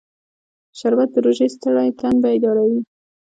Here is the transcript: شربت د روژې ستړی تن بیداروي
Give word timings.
شربت 0.79 1.09
د 1.13 1.17
روژې 1.25 1.47
ستړی 1.55 1.89
تن 1.99 2.13
بیداروي 2.23 2.81